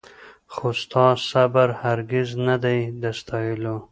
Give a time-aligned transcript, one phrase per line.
[0.53, 3.75] خو ستا صبر هرګز نه دی د ستایلو